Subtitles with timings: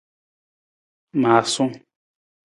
[1.21, 1.73] Maasung.